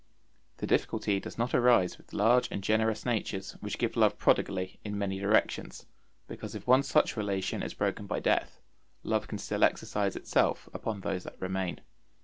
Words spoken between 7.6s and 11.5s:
is broken by death, love can still exercise itself upon those that